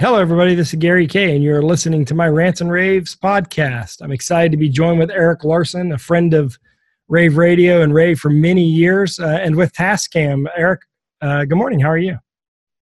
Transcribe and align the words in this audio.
Hello, 0.00 0.18
everybody. 0.18 0.54
This 0.54 0.72
is 0.72 0.78
Gary 0.78 1.06
Kayye, 1.06 1.34
and 1.34 1.44
you're 1.44 1.60
listening 1.60 2.06
to 2.06 2.14
my 2.14 2.26
Rants 2.26 2.62
and 2.62 2.72
Raves 2.72 3.14
podcast. 3.14 4.00
I'm 4.00 4.12
excited 4.12 4.50
to 4.50 4.56
be 4.56 4.70
joined 4.70 4.98
with 4.98 5.10
Eric 5.10 5.44
Larson, 5.44 5.92
a 5.92 5.98
friend 5.98 6.32
of 6.32 6.58
Rave 7.08 7.36
Radio 7.36 7.82
and 7.82 7.92
Rave 7.92 8.18
for 8.18 8.30
many 8.30 8.64
years, 8.64 9.20
uh, 9.20 9.38
and 9.42 9.56
with 9.56 9.74
Tascam. 9.74 10.46
Eric, 10.56 10.80
uh, 11.20 11.44
good 11.44 11.58
morning. 11.58 11.80
How 11.80 11.90
are 11.90 11.98
you? 11.98 12.16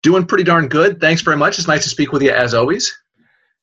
Doing 0.03 0.27
pretty 0.27 0.45
darn 0.45 0.69
good. 0.69 1.01
Thanks 1.01 1.23
very 1.23 1.39
much. 1.39 1.59
It's 1.59 1.67
nice 1.67 1.85
to 1.85 1.89
speak 1.89 2.13
with 2.13 2.21
you 2.21 2.33
as 2.33 2.53
always. 2.53 2.95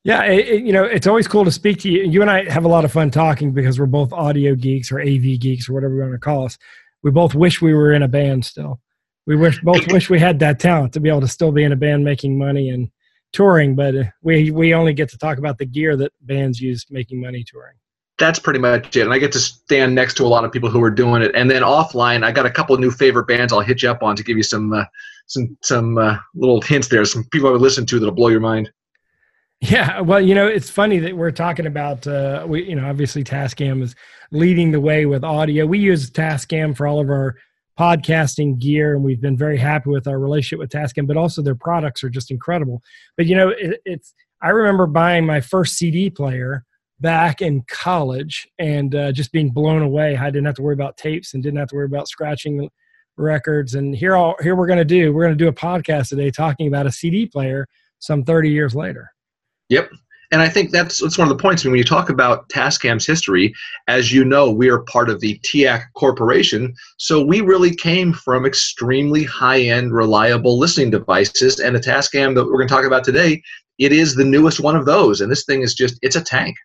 Yeah, 0.04 0.24
it, 0.24 0.48
it, 0.48 0.64
you 0.64 0.74
know, 0.74 0.86
it's 0.86 1.06
always 1.06 1.28
cool 1.28 1.46
to 1.46 1.52
speak 1.52 1.78
to 1.82 1.92
you. 1.92 2.06
You 2.06 2.24
and 2.24 2.32
I 2.32 2.50
have 2.52 2.66
a 2.66 2.68
lot 2.68 2.86
of 2.86 2.92
fun 2.92 3.12
talking 3.12 3.52
because 3.52 3.80
we're 3.80 3.86
both 3.86 4.12
audio 4.14 4.56
geeks 4.56 4.92
or 4.92 5.00
AV 5.00 5.40
geeks 5.40 5.70
or 5.70 5.74
whatever 5.74 5.94
you 5.94 6.02
want 6.02 6.14
to 6.14 6.18
call 6.18 6.46
us. 6.46 6.58
We 7.04 7.12
both 7.12 7.36
wish 7.36 7.62
we 7.62 7.76
were 7.76 7.94
in 7.94 8.02
a 8.02 8.08
band 8.08 8.46
still. 8.46 8.82
We 9.28 9.36
wish 9.36 9.62
both 9.62 9.86
wish 9.92 10.10
we 10.10 10.18
had 10.18 10.40
that 10.40 10.60
talent 10.60 10.94
to 10.94 11.00
be 11.00 11.10
able 11.10 11.22
to 11.22 11.28
still 11.28 11.52
be 11.52 11.64
in 11.64 11.72
a 11.72 11.76
band 11.76 12.04
making 12.04 12.36
money 12.36 12.70
and 12.70 12.90
touring, 13.34 13.76
but 13.76 13.96
we 14.22 14.52
we 14.52 14.74
only 14.74 14.94
get 14.94 15.10
to 15.10 15.18
talk 15.18 15.38
about 15.38 15.58
the 15.58 15.66
gear 15.66 15.98
that 15.98 16.14
bands 16.22 16.62
use 16.62 16.86
making 16.90 17.20
money 17.20 17.44
touring. 17.46 17.76
That's 18.20 18.40
pretty 18.40 18.60
much 18.60 18.96
it. 18.96 19.02
And 19.02 19.14
I 19.14 19.18
get 19.18 19.32
to 19.34 19.40
stand 19.40 19.96
next 19.96 20.14
to 20.18 20.24
a 20.24 20.28
lot 20.28 20.46
of 20.46 20.52
people 20.52 20.70
who 20.70 20.82
are 20.84 20.92
doing 20.92 21.24
it. 21.24 21.32
And 21.34 21.50
then 21.50 21.64
offline, 21.64 22.24
I 22.24 22.32
got 22.32 22.46
a 22.46 22.52
couple 22.52 22.76
of 22.76 22.80
new 22.80 22.92
favorite 22.92 23.26
bands 23.26 23.52
I'll 23.52 23.62
hit 23.62 23.82
you 23.82 23.90
up 23.90 24.04
on 24.04 24.16
to 24.16 24.24
give 24.24 24.38
you 24.38 24.44
some 24.44 24.72
uh, 24.72 24.86
some 25.28 25.58
some 25.62 25.98
uh, 25.98 26.18
little 26.36 26.62
hints 26.62 26.88
there. 26.88 27.04
Some 27.06 27.26
people 27.26 27.50
I 27.50 27.52
would 27.52 27.62
listen 27.62 27.86
to 27.88 28.00
that'll 28.00 28.14
blow 28.14 28.30
your 28.30 28.40
mind. 28.40 28.72
Yeah, 29.62 30.02
well, 30.02 30.20
you 30.20 30.36
know, 30.36 30.46
it's 30.46 30.70
funny 30.70 31.00
that 31.00 31.16
we're 31.16 31.32
talking 31.32 31.68
about 31.68 32.06
uh, 32.06 32.46
we, 32.46 32.66
you 32.68 32.76
know, 32.76 32.86
obviously 32.88 33.24
Tascam 33.24 33.82
is 33.82 33.96
leading 34.32 34.72
the 34.72 34.82
way 34.82 35.06
with 35.06 35.24
audio. 35.24 35.66
We 35.66 35.80
use 35.80 36.12
Tascam 36.12 36.76
for 36.76 36.86
all 36.86 37.00
of 37.00 37.10
our 37.10 37.36
podcasting 37.78 38.60
gear 38.60 38.96
and 38.96 39.04
we've 39.04 39.22
been 39.22 39.38
very 39.38 39.58
happy 39.58 39.90
with 39.90 40.08
our 40.08 40.20
relationship 40.20 40.60
with 40.60 40.70
Tascam, 40.70 41.08
but 41.08 41.18
also 41.18 41.42
their 41.42 41.56
products 41.56 42.04
are 42.04 42.10
just 42.10 42.32
incredible. 42.32 42.82
But 43.18 43.26
you 43.26 43.36
know, 43.36 43.50
it, 43.50 43.82
it's 43.86 44.14
I 44.42 44.50
remember 44.50 44.86
buying 44.86 45.26
my 45.26 45.42
first 45.42 45.78
CD 45.78 46.10
player 46.10 46.66
back 47.00 47.42
in 47.42 47.64
college 47.68 48.48
and 48.60 48.94
uh, 48.94 49.12
just 49.12 49.32
being 49.32 49.50
blown 49.50 49.82
away. 49.82 50.16
I 50.16 50.26
didn't 50.26 50.46
have 50.46 50.56
to 50.56 50.62
worry 50.62 50.74
about 50.74 50.98
tapes 50.98 51.34
and 51.34 51.42
didn't 51.42 51.60
have 51.60 51.70
to 51.70 51.76
worry 51.76 51.86
about 51.86 52.08
scratching 52.08 52.70
records. 53.18 53.76
And 53.76 53.96
here, 53.96 54.16
all 54.16 54.36
here 54.42 54.56
we're 54.56 54.68
going 54.68 54.80
to 54.80 54.86
do 54.86 55.14
we're 55.14 55.24
going 55.24 55.38
to 55.38 55.44
do 55.44 55.50
a 55.50 55.54
podcast 55.54 56.10
today 56.10 56.32
talking 56.32 56.68
about 56.68 56.88
a 56.88 56.92
CD 56.92 57.26
player 57.26 57.68
some 58.00 58.24
30 58.24 58.50
years 58.50 58.76
later. 58.76 59.12
Yep. 59.70 59.90
And 60.34 60.42
I 60.42 60.50
think 60.50 60.72
that's 60.72 61.00
that's 61.00 61.16
one 61.16 61.30
of 61.30 61.38
the 61.38 61.40
points. 61.40 61.64
I 61.64 61.68
mean, 61.68 61.74
when 61.74 61.78
you 61.78 61.84
talk 61.84 62.10
about 62.10 62.50
Tascam's 62.50 63.06
history, 63.06 63.54
as 63.88 64.12
you 64.12 64.26
know, 64.26 64.50
we 64.50 64.68
are 64.68 64.80
part 64.80 65.12
of 65.12 65.20
the 65.20 65.40
TEAC 65.44 65.84
Corporation, 65.94 66.74
so 66.98 67.24
we 67.24 67.42
really 67.42 67.76
came 67.76 68.14
from 68.14 68.44
extremely 68.44 69.24
high-end, 69.26 69.94
reliable 69.94 70.58
listening 70.58 70.90
devices. 70.90 71.60
And 71.60 71.76
the 71.76 71.80
Tascam 71.80 72.34
that 72.34 72.46
we're 72.46 72.58
going 72.58 72.68
to 72.68 72.74
talk 72.74 72.84
about 72.84 73.04
today, 73.04 73.44
it 73.78 73.92
is 73.92 74.16
the 74.16 74.26
newest 74.26 74.60
one 74.60 74.76
of 74.76 74.88
those. 74.88 75.22
And 75.22 75.32
this 75.32 75.46
thing 75.46 75.62
is 75.62 75.76
just—it's 75.76 76.16
a 76.16 76.22
tank. 76.22 76.56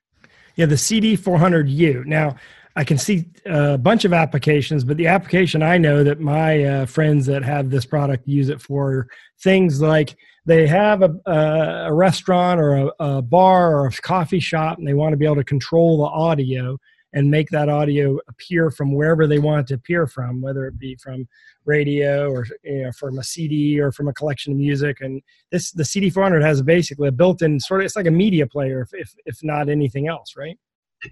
Yeah, 0.56 0.64
the 0.64 0.74
CD400U. 0.74 2.06
Now, 2.06 2.36
I 2.78 2.84
can 2.84 2.96
see 2.96 3.24
a 3.44 3.76
bunch 3.76 4.04
of 4.04 4.12
applications, 4.12 4.84
but 4.84 4.96
the 4.96 5.08
application 5.08 5.64
I 5.64 5.78
know 5.78 6.04
that 6.04 6.20
my 6.20 6.62
uh, 6.62 6.86
friends 6.86 7.26
that 7.26 7.42
have 7.42 7.70
this 7.70 7.84
product 7.84 8.28
use 8.28 8.50
it 8.50 8.62
for 8.62 9.08
things 9.40 9.82
like 9.82 10.16
they 10.46 10.64
have 10.68 11.02
a, 11.02 11.12
a 11.26 11.92
restaurant 11.92 12.60
or 12.60 12.76
a, 12.76 12.92
a, 13.00 13.22
bar 13.22 13.76
or 13.76 13.88
a 13.88 13.90
coffee 13.90 14.38
shop 14.38 14.78
and 14.78 14.86
they 14.86 14.94
want 14.94 15.12
to 15.12 15.16
be 15.16 15.24
able 15.24 15.34
to 15.34 15.44
control 15.44 15.98
the 15.98 16.04
audio 16.04 16.78
and 17.14 17.28
make 17.28 17.48
that 17.48 17.68
audio 17.68 18.16
appear 18.28 18.70
from 18.70 18.94
wherever 18.94 19.26
they 19.26 19.40
want 19.40 19.62
it 19.62 19.66
to 19.66 19.74
appear 19.74 20.06
from, 20.06 20.40
whether 20.40 20.64
it 20.64 20.78
be 20.78 20.94
from 21.02 21.26
radio 21.64 22.30
or 22.30 22.46
you 22.62 22.84
know, 22.84 22.92
from 22.92 23.18
a 23.18 23.24
CD 23.24 23.80
or 23.80 23.90
from 23.90 24.06
a 24.06 24.14
collection 24.14 24.52
of 24.52 24.58
music. 24.58 25.00
And 25.00 25.20
this 25.50 25.72
the 25.72 25.82
CD400 25.82 26.44
has 26.44 26.62
basically 26.62 27.08
a 27.08 27.12
built-in 27.12 27.58
sort 27.58 27.80
of 27.80 27.86
it's 27.86 27.96
like 27.96 28.06
a 28.06 28.12
media 28.12 28.46
player, 28.46 28.82
if 28.82 28.90
if, 28.92 29.14
if 29.26 29.38
not 29.42 29.68
anything 29.68 30.06
else, 30.06 30.34
right? 30.36 30.56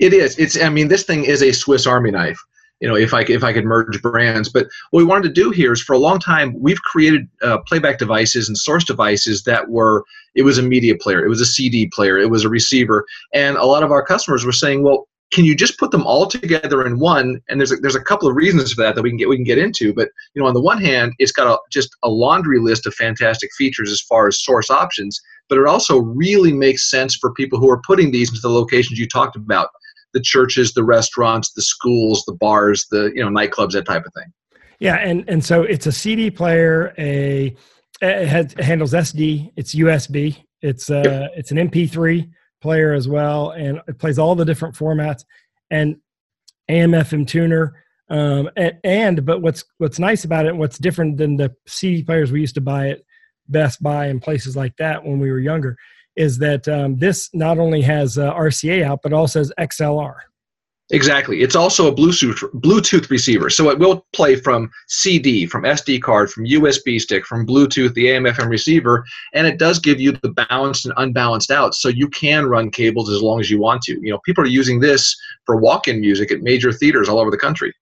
It 0.01 0.13
is. 0.13 0.39
It's. 0.39 0.61
I 0.61 0.69
mean, 0.69 0.89
this 0.89 1.05
thing 1.05 1.25
is 1.25 1.43
a 1.43 1.53
Swiss 1.53 1.87
Army 1.87 2.11
knife 2.11 2.39
you 2.81 2.89
know 2.89 2.95
if 2.95 3.15
i 3.15 3.23
if 3.23 3.43
i 3.43 3.53
could 3.53 3.65
merge 3.65 4.01
brands 4.03 4.49
but 4.49 4.67
what 4.91 5.01
we 5.01 5.05
wanted 5.05 5.23
to 5.23 5.41
do 5.41 5.51
here 5.51 5.73
is 5.73 5.83
for 5.83 5.95
a 5.95 5.99
long 5.99 6.19
time 6.19 6.55
we've 6.59 6.81
created 6.83 7.27
uh, 7.43 7.59
playback 7.67 7.99
devices 7.99 8.49
and 8.49 8.59
source 8.59 8.85
devices 8.85 9.45
that 9.45 9.69
were 9.69 10.05
it 10.35 10.43
was 10.43 10.59
a 10.59 10.63
media 10.63 10.95
player 10.95 11.25
it 11.25 11.29
was 11.29 11.41
a 11.41 11.47
cd 11.47 11.87
player 11.89 12.19
it 12.19 12.31
was 12.31 12.45
a 12.45 12.49
receiver 12.49 13.05
and 13.33 13.57
a 13.57 13.65
lot 13.65 13.83
of 13.83 13.91
our 13.91 14.05
customers 14.05 14.45
were 14.45 14.53
saying 14.53 14.83
well 14.83 15.09
can 15.33 15.45
you 15.45 15.57
just 15.57 15.79
put 15.79 15.91
them 15.91 16.07
all 16.07 16.27
together 16.27 16.87
in 16.87 16.99
one 16.99 17.41
and 17.49 17.61
there's 17.61 17.73
a, 17.73 17.77
there's 17.77 17.97
a 17.97 18.01
couple 18.01 18.29
of 18.29 18.37
reasons 18.37 18.73
for 18.73 18.83
that 18.83 18.95
that 18.95 19.03
we 19.03 19.11
can 19.11 19.17
get 19.17 19.29
we 19.29 19.37
can 19.37 19.45
get 19.45 19.59
into 19.59 19.93
but 19.93 20.09
you 20.35 20.43
know 20.43 20.49
on 20.49 20.55
the 20.55 20.61
one 20.61 20.81
hand 20.81 21.13
it's 21.19 21.33
got 21.33 21.47
a, 21.47 21.59
just 21.71 21.97
a 22.05 22.09
laundry 22.09 22.61
list 22.61 22.87
of 22.87 22.95
fantastic 22.95 23.51
features 23.59 23.91
as 23.91 24.01
far 24.01 24.29
as 24.29 24.43
source 24.43 24.71
options 24.71 25.21
but 25.49 25.59
it 25.59 25.67
also 25.67 25.99
really 25.99 26.53
makes 26.53 26.91
sense 26.91 27.17
for 27.17 27.33
people 27.33 27.59
who 27.59 27.71
are 27.71 27.81
putting 27.87 28.11
these 28.11 28.29
into 28.29 28.41
the 28.41 28.49
locations 28.49 28.99
you 28.99 29.09
talked 29.09 29.37
about 29.37 29.69
the 30.17 30.21
churches, 30.23 30.73
the 30.73 30.83
restaurants, 30.83 31.53
the 31.53 31.61
schools, 31.63 32.25
the 32.27 32.33
bars, 32.33 32.87
the 32.91 33.13
you 33.15 33.23
know 33.23 33.29
nightclubs, 33.29 33.73
that 33.73 33.85
type 33.85 34.05
of 34.07 34.13
thing. 34.15 34.33
Yeah, 34.81 34.97
and 34.97 35.25
and 35.29 35.45
so 35.45 35.63
it's 35.63 35.87
a 35.87 35.93
CD 35.93 36.31
player. 36.31 36.95
A 36.99 37.55
it, 38.01 38.29
has, 38.29 38.53
it 38.53 38.61
handles 38.61 38.93
SD. 38.93 39.53
It's 39.57 39.75
USB. 39.75 40.37
It's 40.63 40.91
uh 40.91 41.03
yep. 41.05 41.31
it's 41.37 41.51
an 41.51 41.59
MP3 41.59 42.31
player 42.61 42.93
as 42.93 43.09
well, 43.09 43.50
and 43.50 43.81
it 43.89 43.99
plays 43.99 44.19
all 44.19 44.34
the 44.34 44.44
different 44.44 44.75
formats 44.75 45.25
and 45.71 45.97
AM/FM 46.69 47.27
tuner. 47.27 47.83
Um, 48.09 48.49
and, 48.56 48.78
and 48.84 49.27
but 49.27 49.43
what's 49.43 49.65
what's 49.78 49.99
nice 49.99 50.25
about 50.25 50.47
it, 50.47 50.56
what's 50.56 50.78
different 50.78 51.16
than 51.16 51.37
the 51.37 51.55
CD 51.66 52.03
players 52.03 52.31
we 52.31 52.41
used 52.41 52.55
to 52.55 52.61
buy 52.61 52.91
at 52.91 53.00
Best 53.49 53.83
Buy 53.83 54.06
and 54.06 54.22
places 54.22 54.56
like 54.56 54.77
that 54.77 55.05
when 55.05 55.19
we 55.19 55.31
were 55.31 55.41
younger, 55.41 55.77
is 56.16 56.39
that 56.39 56.69
um, 56.69 56.97
this 56.99 57.28
not 57.34 57.59
only 57.59 57.83
has 57.83 58.19
uh, 58.19 58.33
RCA 58.33 58.83
out, 58.83 59.00
but 59.03 59.12
also 59.12 59.41
has 59.41 59.53
XLR. 59.59 60.16
Exactly. 60.91 61.43
It's 61.43 61.57
also 61.57 61.89
a 61.89 61.95
Bluetooth 61.95 62.39
Bluetooth 62.61 63.11
receiver, 63.11 63.51
so 63.51 63.71
it 63.71 63.79
will 63.79 64.07
play 64.13 64.37
from 64.37 64.71
CD, 64.87 65.45
from 65.45 65.65
SD 65.65 66.01
card, 66.01 66.31
from 66.31 66.45
USB 66.45 67.01
stick, 67.01 67.27
from 67.27 67.45
Bluetooth, 67.45 67.93
the 67.95 68.09
AM/FM 68.09 68.49
receiver, 68.49 69.05
and 69.35 69.49
it 69.49 69.59
does 69.59 69.81
give 69.81 70.01
you 70.01 70.13
the 70.13 70.29
balanced 70.49 70.85
and 70.85 70.95
unbalanced 70.97 71.51
out, 71.51 71.75
so 71.75 71.89
you 71.89 72.09
can 72.09 72.47
run 72.47 72.71
cables 72.71 73.11
as 73.11 73.21
long 73.21 73.41
as 73.41 73.51
you 73.51 73.59
want 73.59 73.83
to. 73.83 73.95
You 73.95 74.13
know, 74.13 74.21
people 74.25 74.45
are 74.45 74.49
using 74.49 74.79
this 74.79 75.17
for 75.45 75.57
walk-in 75.57 76.01
music 76.01 76.31
at 76.31 76.43
major 76.43 76.73
theaters 76.73 77.09
all 77.09 77.19
over 77.19 77.33
the 77.33 77.39
country. 77.39 77.75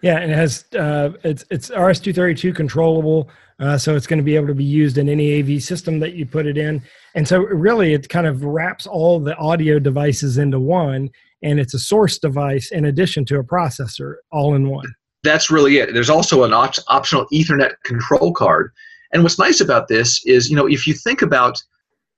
Yeah, 0.00 0.18
and 0.18 0.32
it 0.32 0.36
has 0.36 0.64
uh, 0.78 1.10
it's 1.24 1.44
it's 1.50 1.68
RS-232 1.68 2.54
controllable, 2.54 3.28
uh, 3.60 3.76
so 3.76 3.94
it's 3.94 4.06
going 4.06 4.18
to 4.18 4.24
be 4.24 4.34
able 4.34 4.46
to 4.46 4.54
be 4.54 4.64
used 4.64 4.96
in 4.96 5.10
any 5.10 5.40
AV 5.40 5.62
system 5.62 5.98
that 6.00 6.14
you 6.14 6.24
put 6.24 6.46
it 6.46 6.56
in. 6.56 6.82
And 7.14 7.28
so 7.28 7.38
really, 7.38 7.92
it 7.92 8.08
kind 8.08 8.26
of 8.26 8.44
wraps 8.44 8.86
all 8.86 9.20
the 9.20 9.36
audio 9.36 9.78
devices 9.78 10.38
into 10.38 10.58
one, 10.58 11.10
and 11.42 11.60
it's 11.60 11.74
a 11.74 11.78
source 11.78 12.18
device 12.18 12.70
in 12.70 12.84
addition 12.84 13.24
to 13.26 13.38
a 13.38 13.44
processor, 13.44 14.16
all 14.32 14.54
in 14.54 14.68
one. 14.68 14.86
That's 15.22 15.50
really 15.50 15.78
it. 15.78 15.92
There's 15.92 16.10
also 16.10 16.44
an 16.44 16.52
op- 16.52 16.74
optional 16.88 17.26
Ethernet 17.32 17.74
control 17.84 18.32
card. 18.32 18.72
And 19.12 19.22
what's 19.22 19.38
nice 19.38 19.60
about 19.60 19.88
this 19.88 20.24
is, 20.24 20.48
you 20.50 20.56
know, 20.56 20.66
if 20.66 20.86
you 20.86 20.94
think 20.94 21.22
about 21.22 21.62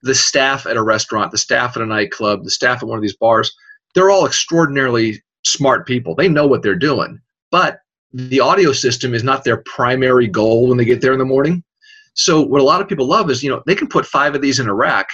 the 0.02 0.14
staff 0.14 0.66
at 0.66 0.76
a 0.76 0.82
restaurant, 0.82 1.32
the 1.32 1.38
staff 1.38 1.76
at 1.76 1.82
a 1.82 1.86
nightclub, 1.86 2.44
the 2.44 2.50
staff 2.50 2.82
at 2.82 2.88
one 2.88 2.98
of 2.98 3.02
these 3.02 3.16
bars, 3.16 3.54
they're 3.94 4.10
all 4.10 4.26
extraordinarily 4.26 5.22
smart 5.44 5.86
people. 5.86 6.14
They 6.14 6.28
know 6.28 6.46
what 6.46 6.62
they're 6.62 6.74
doing 6.76 7.20
but 7.50 7.80
the 8.12 8.40
audio 8.40 8.72
system 8.72 9.14
is 9.14 9.24
not 9.24 9.44
their 9.44 9.58
primary 9.58 10.26
goal 10.26 10.68
when 10.68 10.78
they 10.78 10.84
get 10.84 11.00
there 11.00 11.12
in 11.12 11.18
the 11.18 11.24
morning. 11.24 11.62
So 12.14 12.42
what 12.42 12.60
a 12.60 12.64
lot 12.64 12.80
of 12.80 12.88
people 12.88 13.06
love 13.06 13.30
is, 13.30 13.42
you 13.42 13.50
know, 13.50 13.62
they 13.66 13.74
can 13.74 13.88
put 13.88 14.06
five 14.06 14.34
of 14.34 14.42
these 14.42 14.58
in 14.58 14.68
a 14.68 14.74
rack 14.74 15.08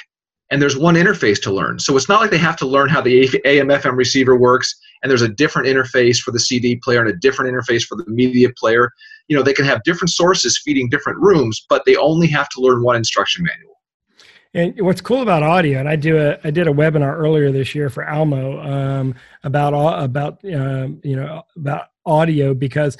and 0.50 0.60
there's 0.60 0.77
one 0.77 0.94
interface 0.94 1.41
to 1.43 1.53
learn. 1.53 1.78
So 1.78 1.97
it's 1.97 2.09
not 2.09 2.21
like 2.21 2.31
they 2.31 2.38
have 2.38 2.56
to 2.59 2.66
learn 2.66 2.88
how 2.88 3.00
the 3.00 3.22
AM 3.44 3.69
FM 3.69 3.97
receiver 3.97 4.37
works 4.37 4.75
and 5.03 5.10
there's 5.10 5.22
a 5.22 5.28
different 5.28 5.69
interface 5.69 6.19
for 6.19 6.31
the 6.31 6.39
CD 6.39 6.77
player 6.77 7.01
and 7.01 7.09
a 7.09 7.16
different 7.16 7.53
interface 7.53 7.84
for 7.84 7.97
the 7.97 8.04
media 8.09 8.48
player. 8.57 8.91
You 9.28 9.36
know, 9.36 9.42
they 9.42 9.53
can 9.53 9.65
have 9.65 9.83
different 9.84 10.10
sources 10.10 10.60
feeding 10.63 10.89
different 10.89 11.19
rooms, 11.21 11.65
but 11.69 11.83
they 11.86 11.97
only 11.97 12.27
have 12.28 12.48
to 12.51 12.60
learn 12.60 12.83
one 12.83 12.97
instruction 12.97 13.45
manual. 13.45 13.74
And 14.54 14.80
what's 14.83 15.01
cool 15.01 15.21
about 15.21 15.42
audio, 15.42 15.80
and 15.80 15.89
I 15.89 15.97
do 15.97 16.16
a 16.16 16.39
I 16.45 16.53
did 16.53 16.69
a 16.69 16.71
webinar 16.71 17.13
earlier 17.13 17.51
this 17.51 17.74
year 17.74 17.91
for 17.91 18.09
Almo 18.09 18.60
um, 18.63 19.15
about 19.42 19.74
about 20.01 20.39
um, 20.45 21.01
you 21.03 21.16
know 21.16 21.42
about 21.57 21.89
audio 22.07 22.54
because 22.54 22.97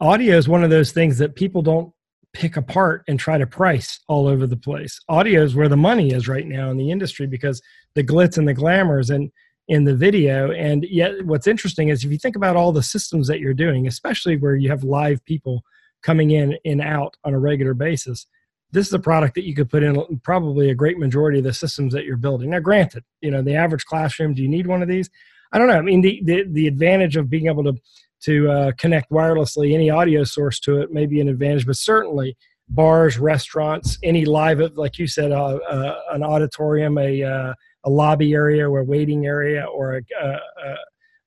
audio 0.00 0.36
is 0.36 0.48
one 0.50 0.62
of 0.62 0.68
those 0.68 0.92
things 0.92 1.16
that 1.18 1.34
people 1.34 1.62
don't 1.62 1.94
pick 2.38 2.56
apart 2.56 3.02
and 3.08 3.18
try 3.18 3.36
to 3.36 3.48
price 3.48 3.98
all 4.06 4.28
over 4.28 4.46
the 4.46 4.56
place. 4.56 5.00
Audio 5.08 5.42
is 5.42 5.56
where 5.56 5.68
the 5.68 5.76
money 5.76 6.12
is 6.12 6.28
right 6.28 6.46
now 6.46 6.70
in 6.70 6.76
the 6.76 6.88
industry 6.88 7.26
because 7.26 7.60
the 7.96 8.04
glitz 8.04 8.38
and 8.38 8.46
the 8.46 8.54
glamours 8.54 9.10
and 9.10 9.32
in 9.66 9.82
the 9.82 9.94
video. 9.94 10.52
And 10.52 10.86
yet, 10.88 11.26
what's 11.26 11.48
interesting 11.48 11.88
is 11.88 12.04
if 12.04 12.12
you 12.12 12.16
think 12.16 12.36
about 12.36 12.54
all 12.54 12.70
the 12.70 12.80
systems 12.80 13.26
that 13.26 13.40
you're 13.40 13.54
doing, 13.54 13.88
especially 13.88 14.36
where 14.36 14.54
you 14.54 14.70
have 14.70 14.84
live 14.84 15.24
people 15.24 15.64
coming 16.04 16.30
in 16.30 16.56
and 16.64 16.80
out 16.80 17.16
on 17.24 17.34
a 17.34 17.40
regular 17.40 17.74
basis, 17.74 18.28
this 18.70 18.86
is 18.86 18.92
a 18.92 19.00
product 19.00 19.34
that 19.34 19.44
you 19.44 19.54
could 19.56 19.68
put 19.68 19.82
in 19.82 20.20
probably 20.22 20.70
a 20.70 20.76
great 20.76 20.96
majority 20.96 21.38
of 21.38 21.44
the 21.44 21.52
systems 21.52 21.92
that 21.92 22.04
you're 22.04 22.16
building. 22.16 22.50
Now, 22.50 22.60
granted, 22.60 23.02
you 23.20 23.32
know 23.32 23.42
the 23.42 23.56
average 23.56 23.84
classroom. 23.84 24.32
Do 24.32 24.42
you 24.42 24.48
need 24.48 24.68
one 24.68 24.80
of 24.80 24.86
these? 24.86 25.10
I 25.50 25.58
don't 25.58 25.66
know. 25.66 25.78
I 25.78 25.82
mean, 25.82 26.02
the 26.02 26.22
the, 26.24 26.44
the 26.48 26.68
advantage 26.68 27.16
of 27.16 27.28
being 27.28 27.48
able 27.48 27.64
to 27.64 27.74
to 28.20 28.50
uh, 28.50 28.72
connect 28.78 29.10
wirelessly 29.10 29.74
any 29.74 29.90
audio 29.90 30.24
source 30.24 30.60
to 30.60 30.80
it 30.80 30.92
may 30.92 31.06
be 31.06 31.20
an 31.20 31.28
advantage, 31.28 31.66
but 31.66 31.76
certainly 31.76 32.36
bars, 32.70 33.18
restaurants, 33.18 33.98
any 34.02 34.24
live, 34.24 34.60
like 34.76 34.98
you 34.98 35.06
said, 35.06 35.32
uh, 35.32 35.58
uh, 35.70 36.00
an 36.12 36.22
auditorium, 36.22 36.98
a, 36.98 37.22
uh, 37.22 37.54
a 37.84 37.90
lobby 37.90 38.34
area 38.34 38.68
or 38.68 38.80
a 38.80 38.84
waiting 38.84 39.26
area 39.26 39.64
or 39.64 39.96
a, 39.96 40.02
a, 40.22 40.38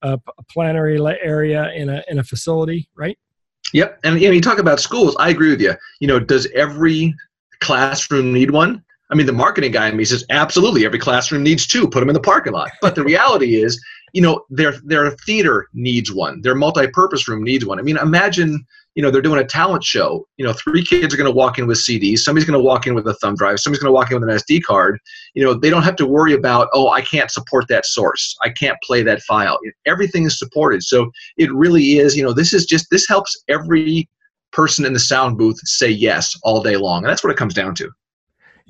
a, 0.03 0.13
a 0.37 0.43
plenary 0.49 0.99
area 1.23 1.71
in 1.73 1.89
a, 1.89 2.03
in 2.09 2.19
a 2.19 2.23
facility, 2.23 2.87
right? 2.95 3.17
Yep. 3.73 3.99
And 4.03 4.19
you 4.19 4.41
talk 4.41 4.59
about 4.59 4.79
schools, 4.79 5.15
I 5.19 5.29
agree 5.29 5.49
with 5.49 5.61
you. 5.61 5.73
You 5.99 6.07
know, 6.07 6.19
does 6.19 6.47
every 6.53 7.15
classroom 7.59 8.33
need 8.33 8.51
one? 8.51 8.83
I 9.09 9.15
mean, 9.15 9.25
the 9.25 9.33
marketing 9.33 9.71
guy 9.71 9.89
in 9.89 9.97
me 9.97 10.05
says, 10.05 10.25
absolutely, 10.29 10.85
every 10.85 10.99
classroom 10.99 11.43
needs 11.43 11.67
two. 11.67 11.87
Put 11.87 11.99
them 11.99 12.09
in 12.09 12.13
the 12.13 12.21
parking 12.21 12.53
lot. 12.53 12.71
But 12.81 12.95
the 12.95 13.03
reality 13.03 13.61
is, 13.61 13.81
you 14.13 14.21
know, 14.21 14.43
their 14.49 14.73
their 14.83 15.11
theater 15.25 15.67
needs 15.73 16.11
one. 16.11 16.41
Their 16.41 16.55
multi-purpose 16.55 17.27
room 17.27 17.43
needs 17.43 17.65
one. 17.65 17.79
I 17.79 17.81
mean, 17.81 17.97
imagine 17.97 18.65
you 18.95 19.01
know 19.01 19.09
they're 19.09 19.21
doing 19.21 19.39
a 19.39 19.45
talent 19.45 19.83
show. 19.83 20.27
You 20.37 20.45
know 20.45 20.53
three 20.53 20.83
kids 20.83 21.13
are 21.13 21.17
going 21.17 21.29
to 21.29 21.35
walk 21.35 21.57
in 21.57 21.67
with 21.67 21.77
cds 21.77 22.19
somebody's 22.19 22.47
going 22.47 22.59
to 22.59 22.63
walk 22.63 22.87
in 22.87 22.93
with 22.93 23.07
a 23.07 23.13
thumb 23.15 23.35
drive. 23.35 23.59
Somebody's 23.59 23.81
going 23.81 23.89
to 23.89 23.93
walk 23.93 24.11
in 24.11 24.19
with 24.19 24.29
an 24.29 24.35
sd 24.37 24.63
card. 24.63 24.99
You 25.33 25.43
know 25.43 25.53
they 25.53 25.69
don't 25.69 25.83
have 25.83 25.95
to 25.97 26.05
worry 26.05 26.33
about 26.33 26.67
oh 26.73 26.89
i 26.89 27.01
can't 27.01 27.31
support 27.31 27.67
that 27.69 27.85
source. 27.85 28.35
I 28.43 28.49
can't 28.49 28.77
play 28.83 29.01
that 29.03 29.21
file. 29.21 29.57
Everything 29.85 30.25
is 30.25 30.37
supported. 30.37 30.83
So 30.83 31.11
it 31.37 31.51
really 31.53 31.99
is 31.99 32.15
you 32.15 32.23
know 32.23 32.33
this 32.33 32.53
is 32.53 32.65
just 32.65 32.87
this 32.91 33.07
helps 33.07 33.41
every 33.47 34.09
person 34.51 34.85
in 34.85 34.91
the 34.91 34.99
sound 34.99 35.37
booth 35.37 35.57
say 35.63 35.89
yes 35.89 36.37
all 36.43 36.61
day 36.61 36.75
long. 36.75 37.03
And 37.03 37.09
that's 37.09 37.23
what 37.23 37.31
it 37.31 37.37
comes 37.37 37.53
down 37.53 37.75
to 37.75 37.89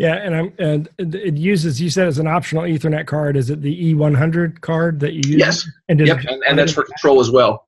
yeah, 0.02 0.16
and 0.16 0.36
I'm 0.36 0.54
and 0.58 0.90
it 0.98 1.38
uses. 1.38 1.80
You 1.80 1.92
said 1.92 2.08
it's 2.08 2.18
an 2.18 2.26
optional 2.26 2.64
Ethernet 2.64 3.06
card. 3.06 3.38
Is 3.38 3.52
it 3.52 3.62
the 3.62 3.94
E100 3.94 4.62
card 4.62 5.00
that 5.02 5.14
you 5.14 5.22
use? 5.26 5.40
Yes. 5.40 5.68
And 5.90 6.00
yep, 6.00 6.18
and, 6.28 6.44
and 6.44 6.58
that's 6.58 6.74
for 6.74 6.84
control 6.84 7.20
as 7.20 7.30
well. 7.30 7.68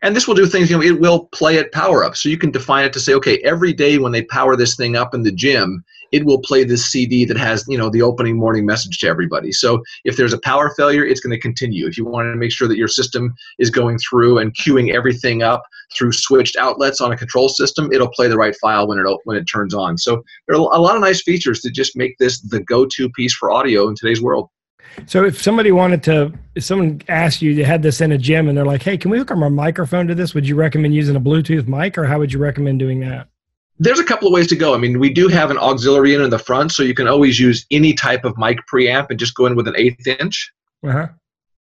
And 0.00 0.16
this 0.16 0.26
will 0.26 0.34
do 0.34 0.46
things, 0.46 0.70
you 0.70 0.76
know, 0.76 0.82
it 0.82 0.98
will 0.98 1.26
play 1.26 1.58
at 1.58 1.70
power 1.70 2.04
up. 2.04 2.16
So 2.16 2.28
you 2.28 2.38
can 2.38 2.50
define 2.50 2.84
it 2.86 2.92
to 2.94 3.00
say, 3.00 3.14
okay, 3.14 3.38
every 3.44 3.72
day 3.72 3.98
when 3.98 4.12
they 4.12 4.22
power 4.22 4.56
this 4.56 4.74
thing 4.74 4.96
up 4.96 5.14
in 5.14 5.22
the 5.22 5.30
gym, 5.30 5.84
it 6.12 6.24
will 6.24 6.40
play 6.40 6.62
this 6.64 6.86
CD 6.86 7.24
that 7.24 7.36
has, 7.36 7.64
you 7.66 7.76
know, 7.76 7.90
the 7.90 8.02
opening 8.02 8.36
morning 8.36 8.64
message 8.64 8.98
to 8.98 9.08
everybody. 9.08 9.50
So 9.50 9.82
if 10.04 10.16
there's 10.16 10.32
a 10.32 10.40
power 10.40 10.70
failure, 10.76 11.04
it's 11.04 11.20
going 11.20 11.34
to 11.34 11.40
continue. 11.40 11.86
If 11.86 11.98
you 11.98 12.04
want 12.04 12.26
to 12.26 12.36
make 12.36 12.52
sure 12.52 12.68
that 12.68 12.76
your 12.76 12.88
system 12.88 13.34
is 13.58 13.70
going 13.70 13.98
through 13.98 14.38
and 14.38 14.54
queuing 14.54 14.94
everything 14.94 15.42
up 15.42 15.62
through 15.96 16.12
switched 16.12 16.56
outlets 16.56 17.00
on 17.00 17.12
a 17.12 17.16
control 17.16 17.48
system, 17.48 17.90
it'll 17.92 18.08
play 18.08 18.28
the 18.28 18.36
right 18.36 18.54
file 18.60 18.86
when 18.86 18.98
it 18.98 19.06
when 19.24 19.36
it 19.36 19.44
turns 19.44 19.74
on. 19.74 19.98
So 19.98 20.22
there 20.46 20.56
are 20.56 20.60
a 20.60 20.80
lot 20.80 20.94
of 20.94 21.00
nice 21.00 21.22
features 21.22 21.62
that 21.62 21.72
just 21.72 21.96
make 21.96 22.16
this 22.18 22.40
the 22.40 22.60
go-to 22.60 23.10
piece 23.10 23.34
for 23.34 23.50
audio 23.50 23.88
in 23.88 23.94
today's 23.94 24.22
world. 24.22 24.48
So 25.06 25.24
if 25.24 25.40
somebody 25.40 25.72
wanted 25.72 26.02
to, 26.04 26.32
if 26.54 26.64
someone 26.64 27.00
asked 27.08 27.40
you, 27.40 27.50
you 27.50 27.64
had 27.64 27.82
this 27.82 28.00
in 28.00 28.12
a 28.12 28.18
gym 28.18 28.48
and 28.48 28.56
they're 28.56 28.66
like, 28.66 28.82
hey, 28.82 28.98
can 28.98 29.10
we 29.10 29.18
hook 29.18 29.30
up 29.30 29.38
our 29.38 29.48
microphone 29.50 30.06
to 30.08 30.14
this? 30.14 30.34
Would 30.34 30.46
you 30.46 30.54
recommend 30.54 30.94
using 30.94 31.16
a 31.16 31.20
Bluetooth 31.20 31.66
mic 31.66 31.96
or 31.96 32.04
how 32.04 32.18
would 32.18 32.32
you 32.32 32.38
recommend 32.38 32.78
doing 32.78 33.00
that? 33.00 33.28
There's 33.82 33.98
a 33.98 34.04
couple 34.04 34.28
of 34.28 34.32
ways 34.32 34.46
to 34.46 34.54
go. 34.54 34.74
I 34.74 34.78
mean, 34.78 35.00
we 35.00 35.10
do 35.10 35.26
have 35.26 35.50
an 35.50 35.58
auxiliary 35.58 36.14
in 36.14 36.20
in 36.20 36.30
the 36.30 36.38
front, 36.38 36.70
so 36.70 36.84
you 36.84 36.94
can 36.94 37.08
always 37.08 37.40
use 37.40 37.66
any 37.72 37.94
type 37.94 38.24
of 38.24 38.38
mic 38.38 38.58
preamp 38.72 39.10
and 39.10 39.18
just 39.18 39.34
go 39.34 39.46
in 39.46 39.56
with 39.56 39.66
an 39.66 39.74
eighth 39.76 40.06
inch. 40.06 40.52
Uh-huh. 40.86 41.08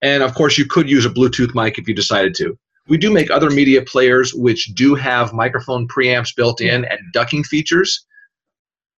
And 0.03 0.23
of 0.23 0.35
course, 0.35 0.59
you 0.59 0.67
could 0.67 0.91
use 0.91 1.07
a 1.07 1.09
Bluetooth 1.09 1.55
mic 1.55 1.79
if 1.79 1.89
you 1.89 1.95
decided 1.95 2.35
to. 2.35 2.59
We 2.89 2.99
do 2.99 3.11
make 3.11 3.31
other 3.31 3.49
media 3.49 3.81
players 3.81 4.35
which 4.35 4.67
do 4.75 4.95
have 4.95 5.33
microphone 5.33 5.89
preamps 5.89 6.37
built 6.37 6.61
in 6.61 6.85
and 6.85 7.01
ducking 7.15 7.43
features. 7.43 8.05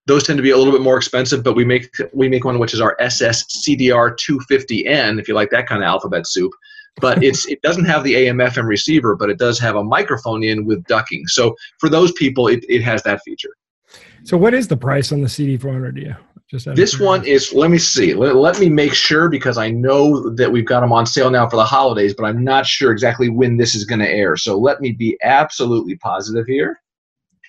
Those 0.06 0.24
tend 0.24 0.38
to 0.38 0.42
be 0.42 0.50
a 0.50 0.56
little 0.56 0.72
bit 0.72 0.82
more 0.82 0.96
expensive, 0.96 1.44
but 1.44 1.54
we 1.54 1.64
make 1.64 1.94
we 2.12 2.28
make 2.28 2.44
one 2.44 2.58
which 2.58 2.74
is 2.74 2.80
our 2.80 2.96
SSCDR 3.00 4.16
250N, 4.16 5.20
if 5.20 5.28
you 5.28 5.34
like 5.34 5.50
that 5.50 5.68
kind 5.68 5.80
of 5.80 5.86
alphabet 5.86 6.26
soup. 6.26 6.52
But 7.00 7.22
it's 7.22 7.46
it 7.46 7.60
doesn't 7.62 7.84
have 7.84 8.04
the 8.04 8.14
AM/FM 8.14 8.66
receiver, 8.66 9.16
but 9.16 9.28
it 9.28 9.38
does 9.38 9.58
have 9.60 9.76
a 9.76 9.84
microphone 9.84 10.43
in 10.43 10.64
with 10.64 10.84
ducking. 10.84 11.26
So 11.26 11.54
for 11.78 11.88
those 11.88 12.12
people, 12.12 12.48
it, 12.48 12.64
it 12.69 12.82
has 12.82 13.02
that 13.02 13.20
feature. 13.22 13.50
So 14.25 14.37
what 14.37 14.54
is 14.54 14.66
the 14.66 14.76
price 14.76 15.12
on 15.12 15.20
the 15.20 15.28
CD400? 15.28 16.02
Yeah, 16.02 16.16
just 16.50 16.75
this 16.75 16.98
one 16.98 17.25
is. 17.25 17.52
Let 17.52 17.70
me 17.70 17.78
see. 17.78 18.14
Let, 18.14 18.37
let 18.37 18.58
me 18.58 18.69
make 18.69 18.94
sure 18.94 19.28
because 19.28 19.58
I 19.58 19.70
know 19.70 20.31
that 20.34 20.50
we've 20.50 20.64
got 20.64 20.81
them 20.81 20.93
on 20.93 21.04
sale 21.04 21.31
now 21.31 21.48
for 21.48 21.56
the 21.56 21.64
holidays, 21.64 22.14
but 22.16 22.25
I'm 22.25 22.43
not 22.43 22.66
sure 22.66 22.93
exactly 22.93 23.28
when 23.28 23.56
this 23.56 23.75
is 23.75 23.84
going 23.84 23.99
to 24.00 24.08
air. 24.08 24.37
So 24.37 24.58
let 24.58 24.81
me 24.81 24.92
be 24.92 25.19
absolutely 25.22 25.96
positive 25.96 26.46
here. 26.46 26.81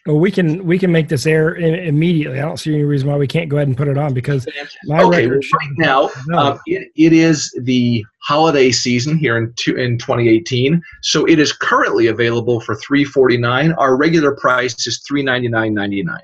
Well, 0.08 0.20
we 0.20 0.32
can 0.32 0.66
we 0.66 0.80
can 0.80 0.90
make 0.90 1.10
this 1.10 1.26
air 1.26 1.58
immediately. 1.58 2.40
I 2.40 2.44
don't 2.44 2.56
see 2.56 2.74
any 2.74 2.84
reason 2.84 3.10
why 3.10 3.18
we 3.18 3.28
can't 3.28 3.50
go 3.50 3.58
ahead 3.58 3.68
and 3.68 3.76
put 3.76 3.90
it 3.90 3.98
on 3.98 4.14
because 4.14 4.48
my 4.86 5.02
okay, 5.02 5.28
right 5.28 5.42
now 5.76 6.10
um, 6.34 6.58
it, 6.66 6.90
it 6.96 7.12
is 7.12 7.54
the 7.64 8.06
holiday 8.20 8.72
season 8.72 9.18
here 9.18 9.36
in 9.36 9.52
two, 9.58 9.76
in 9.76 9.98
2018, 9.98 10.82
so 11.02 11.26
it 11.26 11.40
is 11.40 11.52
currently 11.52 12.08
available 12.08 12.62
for 12.62 12.76
349. 12.76 13.74
Our 13.74 13.98
regular 13.98 14.34
price 14.34 14.88
is 14.88 15.04
399.99. 15.12 16.18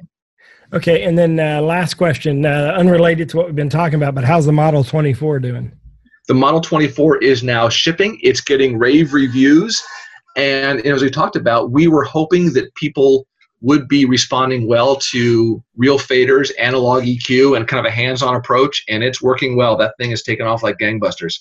Okay, 0.71 1.03
and 1.03 1.17
then 1.17 1.37
uh, 1.37 1.61
last 1.61 1.95
question, 1.95 2.45
uh, 2.45 2.75
unrelated 2.77 3.27
to 3.29 3.37
what 3.37 3.47
we've 3.47 3.55
been 3.55 3.69
talking 3.69 3.95
about, 3.95 4.15
but 4.15 4.23
how's 4.23 4.45
the 4.45 4.53
Model 4.53 4.85
24 4.85 5.39
doing? 5.39 5.73
The 6.29 6.33
Model 6.33 6.61
24 6.61 7.17
is 7.17 7.43
now 7.43 7.67
shipping. 7.67 8.17
It's 8.23 8.39
getting 8.39 8.79
rave 8.79 9.11
reviews, 9.13 9.83
and, 10.37 10.79
and 10.79 10.87
as 10.87 11.01
we 11.01 11.09
talked 11.09 11.35
about, 11.35 11.71
we 11.71 11.89
were 11.89 12.05
hoping 12.05 12.53
that 12.53 12.73
people 12.75 13.27
would 13.63 13.87
be 13.87 14.03
responding 14.03 14.67
well 14.67 14.97
to 14.97 15.63
real 15.77 15.97
faders, 15.97 16.51
analog 16.59 17.03
EQ, 17.03 17.55
and 17.55 17.67
kind 17.67 17.79
of 17.79 17.89
a 17.89 17.95
hands-on 17.95 18.35
approach, 18.35 18.83
and 18.89 19.03
it's 19.03 19.21
working 19.21 19.55
well. 19.55 19.77
That 19.77 19.95
thing 19.97 20.11
is 20.11 20.21
taken 20.21 20.45
off 20.45 20.61
like 20.61 20.77
gangbusters. 20.77 21.39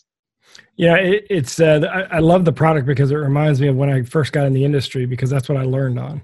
Yeah, 0.77 0.97
it, 0.97 1.27
it's. 1.29 1.61
Uh, 1.61 1.81
I, 1.93 2.17
I, 2.17 2.19
love 2.21 2.45
the 2.45 2.53
product 2.53 2.87
because 2.87 3.11
it 3.11 3.17
reminds 3.17 3.61
me 3.61 3.67
of 3.69 3.77
when 3.77 3.91
I 3.91 4.03
first 4.03 4.33
got 4.33 4.47
in 4.47 4.53
the 4.53 4.65
industry 4.65 5.05
because 5.05 5.31
that's 5.31 5.49
what 5.49 5.59
I 5.59 5.65
learned 5.65 5.99
on. 5.99 6.23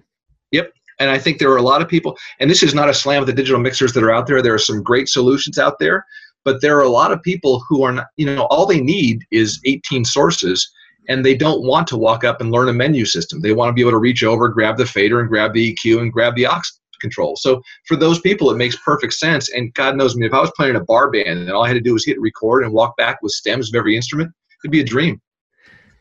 Yep, 0.53 0.73
and 1.01 1.11
I 1.11 1.19
think 1.19 1.39
there 1.39 1.51
are 1.51 1.59
a 1.59 1.63
lot 1.63 1.83
of 1.83 1.89
people, 1.89 2.17
and 2.39 2.49
this 2.49 2.63
is 2.63 2.75
not 2.75 2.89
a 2.89 2.95
slam 2.95 3.21
of 3.21 3.27
the 3.27 3.33
digital 3.33 3.61
mixers 3.61 3.93
that 3.95 4.05
are 4.05 4.13
out 4.13 4.27
there. 4.29 4.41
There 4.41 4.55
are 4.55 4.59
some 4.59 4.83
great 4.83 5.09
solutions 5.09 5.59
out 5.59 5.81
there, 5.81 6.07
but 6.45 6.63
there 6.63 6.79
are 6.79 6.83
a 6.83 6.89
lot 6.89 7.11
of 7.11 7.21
people 7.23 7.65
who 7.69 7.83
are 7.83 7.93
not. 7.93 8.07
You 8.17 8.27
know, 8.27 8.47
all 8.51 8.67
they 8.67 8.81
need 8.81 9.25
is 9.33 9.61
18 9.65 10.05
sources 10.05 10.71
and 11.09 11.25
they 11.25 11.37
don't 11.37 11.65
want 11.65 11.87
to 11.89 11.97
walk 11.97 12.25
up 12.25 12.41
and 12.41 12.53
learn 12.53 12.69
a 12.69 12.73
menu 12.73 13.05
system. 13.05 13.41
They 13.41 13.53
want 13.53 13.71
to 13.71 13.73
be 13.73 13.81
able 13.81 13.93
to 13.93 13.99
reach 13.99 14.23
over, 14.23 14.49
grab 14.49 14.77
the 14.77 14.87
fader, 14.87 15.21
and 15.21 15.29
grab 15.29 15.55
the 15.55 15.75
EQ 15.75 16.01
and 16.01 16.13
grab 16.13 16.37
the 16.37 16.47
aux 16.47 16.63
control. 17.01 17.37
So 17.37 17.63
for 17.87 17.97
those 17.97 18.21
people, 18.21 18.51
it 18.51 18.57
makes 18.57 18.77
perfect 18.77 19.15
sense. 19.15 19.49
And 19.53 19.73
God 19.75 19.97
knows 19.97 20.17
me, 20.17 20.27
if 20.27 20.35
I 20.35 20.41
was 20.41 20.53
playing 20.57 20.77
a 20.77 20.85
bar 20.85 21.11
band 21.11 21.39
and 21.39 21.51
all 21.51 21.65
I 21.65 21.69
had 21.69 21.75
to 21.75 21.81
do 21.81 21.95
was 21.95 22.05
hit 22.05 22.21
record 22.21 22.65
and 22.65 22.73
walk 22.73 22.97
back 22.97 23.23
with 23.23 23.33
stems 23.33 23.69
of 23.69 23.79
every 23.79 23.97
instrument, 23.97 24.33
it'd 24.63 24.73
be 24.73 24.81
a 24.81 24.85
dream. 24.85 25.21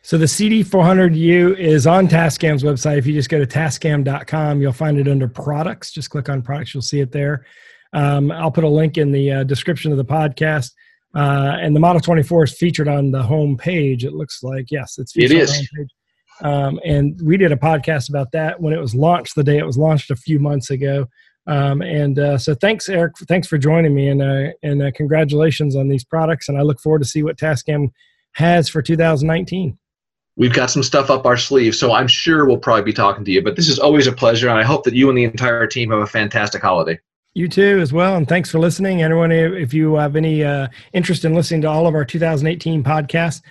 So 0.02 0.18
the 0.18 0.26
CD400U 0.26 1.58
is 1.58 1.86
on 1.86 2.08
Tascam's 2.08 2.64
website. 2.64 2.98
If 2.98 3.06
you 3.06 3.14
just 3.14 3.30
go 3.30 3.40
to 3.40 3.46
tascam.com, 3.46 4.62
you'll 4.62 4.72
find 4.72 4.98
it 4.98 5.08
under 5.08 5.28
products. 5.28 5.92
Just 5.92 6.10
click 6.10 6.30
on 6.30 6.42
products, 6.42 6.74
you'll 6.74 6.82
see 6.82 7.02
it 7.02 7.12
there. 7.12 7.46
Um, 7.94 8.32
I'll 8.32 8.52
put 8.52 8.64
a 8.64 8.70
link 8.70 8.98
in 8.98 9.12
the 9.12 9.32
uh, 9.32 9.44
description 9.44 9.92
of 9.92 9.98
the 9.98 10.06
podcast. 10.06 10.72
Uh, 11.18 11.58
and 11.60 11.76
the 11.76 11.80
Model 11.80 12.00
24 12.00 12.44
is 12.44 12.54
featured 12.54 12.88
on 12.88 13.10
the 13.10 13.24
home 13.24 13.58
page. 13.58 14.06
It 14.06 14.14
looks 14.14 14.44
like 14.44 14.70
yes, 14.70 15.00
it's 15.00 15.14
featured 15.14 15.32
it 15.32 15.42
is. 15.42 15.70
Um, 16.44 16.80
and 16.86 17.20
we 17.24 17.38
did 17.38 17.52
a 17.52 17.56
podcast 17.56 18.10
about 18.10 18.32
that 18.34 18.62
when 18.62 18.72
it 18.72 18.80
was 18.80 18.94
launched, 18.94 19.34
the 19.36 19.44
day 19.44 19.58
it 19.58 19.66
was 19.66 19.80
launched 19.80 20.12
a 20.12 20.16
few 20.16 20.40
months 20.40 20.70
ago. 20.70 21.08
Um, 21.48 21.82
and 21.82 22.20
uh, 22.20 22.38
so 22.38 22.54
thanks, 22.54 22.88
Eric. 22.88 23.14
Thanks 23.28 23.48
for 23.48 23.58
joining 23.58 23.96
me, 23.96 24.10
and 24.10 24.22
uh, 24.22 24.52
and 24.62 24.84
uh, 24.84 24.92
congratulations 24.94 25.76
on 25.76 25.88
these 25.88 26.04
products. 26.04 26.50
And 26.50 26.58
I 26.58 26.62
look 26.62 26.80
forward 26.80 27.02
to 27.02 27.08
see 27.08 27.24
what 27.24 27.38
Tascam 27.38 27.90
has 28.34 28.70
for 28.70 28.84
2019. 28.84 29.76
We've 30.36 30.54
got 30.54 30.70
some 30.70 30.84
stuff 30.84 31.10
up 31.10 31.26
our 31.26 31.38
sleeve, 31.38 31.74
so 31.74 31.94
I'm 31.94 32.08
sure 32.08 32.46
we'll 32.46 32.60
probably 32.60 32.84
be 32.84 32.94
talking 32.94 33.26
to 33.26 33.32
you. 33.32 33.42
But 33.42 33.56
this 33.56 33.70
is 33.70 33.80
always 33.80 34.06
a 34.06 34.12
pleasure, 34.12 34.50
and 34.50 34.60
I 34.60 34.64
hope 34.64 34.84
that 34.84 34.94
you 34.94 35.10
and 35.10 35.18
the 35.18 35.24
entire 35.24 35.66
team 35.66 35.90
have 35.90 36.02
a 36.02 36.06
fantastic 36.06 36.62
holiday. 36.62 37.00
You 37.38 37.48
too, 37.48 37.78
as 37.84 37.94
well. 37.94 38.16
And 38.16 38.28
thanks 38.28 38.50
for 38.50 38.58
listening. 38.58 39.04
Anyone, 39.04 39.32
if 39.32 39.72
you 39.72 39.94
have 39.94 40.16
any 40.16 40.44
uh, 40.44 40.70
interest 40.94 41.24
in 41.24 41.36
listening 41.36 41.62
to 41.62 41.70
all 41.70 41.86
of 41.86 41.94
our 41.94 42.04
2018 42.04 42.84
podcasts, 42.84 43.44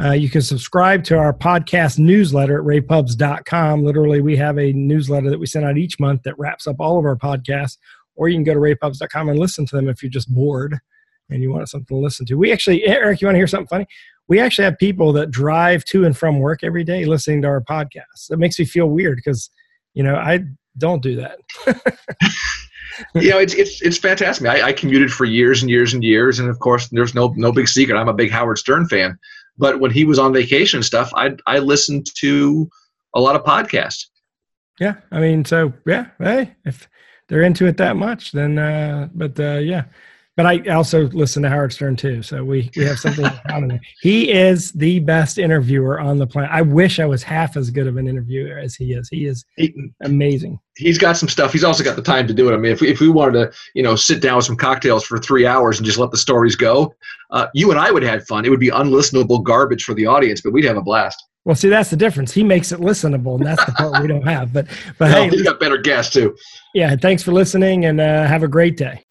uh, 0.00 0.12
you 0.12 0.30
can 0.30 0.42
subscribe 0.42 1.02
to 1.02 1.18
our 1.18 1.34
podcast 1.34 1.98
newsletter 1.98 2.60
at 2.60 2.64
ravepubs.com. 2.64 3.82
Literally, 3.82 4.20
we 4.20 4.36
have 4.36 4.60
a 4.60 4.72
newsletter 4.74 5.28
that 5.28 5.40
we 5.40 5.46
send 5.46 5.64
out 5.64 5.76
each 5.76 5.98
month 5.98 6.22
that 6.22 6.38
wraps 6.38 6.68
up 6.68 6.76
all 6.78 7.00
of 7.00 7.04
our 7.04 7.16
podcasts. 7.16 7.78
Or 8.14 8.28
you 8.28 8.36
can 8.36 8.44
go 8.44 8.54
to 8.54 8.60
ravepubs.com 8.60 9.30
and 9.30 9.36
listen 9.40 9.66
to 9.66 9.74
them 9.74 9.88
if 9.88 10.04
you're 10.04 10.10
just 10.10 10.32
bored 10.32 10.78
and 11.28 11.42
you 11.42 11.50
want 11.50 11.68
something 11.68 11.96
to 11.96 12.00
listen 12.00 12.24
to. 12.26 12.36
We 12.36 12.52
actually, 12.52 12.86
Eric, 12.86 13.20
you 13.20 13.26
want 13.26 13.34
to 13.34 13.40
hear 13.40 13.48
something 13.48 13.66
funny? 13.66 13.86
We 14.28 14.38
actually 14.38 14.66
have 14.66 14.78
people 14.78 15.12
that 15.14 15.32
drive 15.32 15.84
to 15.86 16.04
and 16.04 16.16
from 16.16 16.38
work 16.38 16.62
every 16.62 16.84
day 16.84 17.06
listening 17.06 17.42
to 17.42 17.48
our 17.48 17.60
podcast. 17.60 18.30
It 18.30 18.38
makes 18.38 18.56
me 18.56 18.66
feel 18.66 18.86
weird 18.86 19.16
because, 19.16 19.50
you 19.94 20.04
know, 20.04 20.14
I 20.14 20.44
don't 20.78 21.02
do 21.02 21.16
that. 21.16 21.40
you 23.14 23.30
know, 23.30 23.38
it's 23.38 23.54
it's 23.54 23.82
it's 23.82 23.98
fantastic. 23.98 24.46
I, 24.46 24.68
I 24.68 24.72
commuted 24.72 25.12
for 25.12 25.24
years 25.24 25.62
and 25.62 25.70
years 25.70 25.94
and 25.94 26.02
years, 26.02 26.38
and 26.38 26.48
of 26.48 26.58
course, 26.58 26.88
there's 26.88 27.14
no 27.14 27.32
no 27.36 27.52
big 27.52 27.68
secret. 27.68 27.96
I'm 27.96 28.08
a 28.08 28.14
big 28.14 28.30
Howard 28.30 28.58
Stern 28.58 28.86
fan, 28.88 29.18
but 29.58 29.80
when 29.80 29.90
he 29.90 30.04
was 30.04 30.18
on 30.18 30.32
vacation 30.32 30.78
and 30.78 30.84
stuff, 30.84 31.12
I 31.14 31.36
I 31.46 31.58
listened 31.58 32.06
to 32.16 32.68
a 33.14 33.20
lot 33.20 33.36
of 33.36 33.44
podcasts. 33.44 34.06
Yeah, 34.80 34.94
I 35.10 35.20
mean, 35.20 35.44
so 35.44 35.72
yeah, 35.86 36.06
hey, 36.18 36.54
if 36.64 36.88
they're 37.28 37.42
into 37.42 37.66
it 37.66 37.76
that 37.76 37.96
much, 37.96 38.32
then 38.32 38.58
uh, 38.58 39.08
but 39.14 39.38
uh, 39.38 39.58
yeah, 39.58 39.84
but 40.36 40.46
I 40.46 40.60
also 40.70 41.08
listen 41.08 41.42
to 41.42 41.50
Howard 41.50 41.72
Stern 41.72 41.96
too, 41.96 42.22
so 42.22 42.42
we 42.42 42.70
we 42.76 42.84
have 42.84 42.98
something 42.98 43.24
in 43.24 43.32
common. 43.48 43.80
He 44.00 44.32
is 44.32 44.72
the 44.72 44.98
best 45.00 45.38
interviewer 45.38 46.00
on 46.00 46.18
the 46.18 46.26
planet. 46.26 46.50
I 46.52 46.62
wish 46.62 46.98
I 46.98 47.04
was 47.04 47.22
half 47.22 47.56
as 47.56 47.70
good 47.70 47.86
of 47.86 47.96
an 47.96 48.08
interviewer 48.08 48.58
as 48.58 48.74
he 48.74 48.94
is. 48.94 49.08
He 49.10 49.26
is 49.26 49.44
he, 49.56 49.74
amazing. 50.02 50.58
He's 50.76 50.98
got 50.98 51.16
some 51.16 51.28
stuff. 51.28 51.52
He's 51.52 51.64
also 51.64 51.84
got 51.84 51.96
the 51.96 52.02
time 52.02 52.26
to 52.26 52.34
do 52.34 52.48
it. 52.50 52.54
I 52.54 52.56
mean, 52.56 52.72
if 52.72 52.80
we, 52.80 52.88
if 52.88 53.00
we 53.00 53.10
wanted 53.10 53.32
to, 53.32 53.58
you 53.74 53.82
know, 53.82 53.94
sit 53.94 54.22
down 54.22 54.36
with 54.36 54.46
some 54.46 54.56
cocktails 54.56 55.04
for 55.04 55.18
three 55.18 55.46
hours 55.46 55.78
and 55.78 55.86
just 55.86 55.98
let 55.98 56.10
the 56.10 56.16
stories 56.16 56.56
go, 56.56 56.94
uh, 57.30 57.46
you 57.54 57.70
and 57.70 57.78
I 57.78 57.90
would 57.90 58.02
have 58.02 58.26
fun. 58.26 58.44
It 58.44 58.48
would 58.48 58.60
be 58.60 58.70
unlistenable 58.70 59.42
garbage 59.42 59.84
for 59.84 59.94
the 59.94 60.06
audience, 60.06 60.40
but 60.40 60.52
we'd 60.52 60.64
have 60.64 60.78
a 60.78 60.82
blast. 60.82 61.22
Well, 61.44 61.56
see, 61.56 61.68
that's 61.68 61.90
the 61.90 61.96
difference. 61.96 62.32
He 62.32 62.44
makes 62.44 62.72
it 62.72 62.80
listenable, 62.80 63.36
and 63.36 63.46
that's 63.46 63.64
the 63.64 63.72
part 63.72 64.00
we 64.00 64.06
don't 64.06 64.26
have. 64.26 64.52
But, 64.52 64.66
but 64.98 65.10
well, 65.10 65.24
hey, 65.24 65.28
he's 65.28 65.42
got 65.42 65.58
better 65.58 65.76
guests 65.76 66.12
too. 66.12 66.36
Yeah, 66.72 66.94
thanks 66.96 67.22
for 67.22 67.32
listening, 67.32 67.84
and 67.84 68.00
uh, 68.00 68.26
have 68.26 68.42
a 68.42 68.48
great 68.48 68.76
day. 68.76 69.04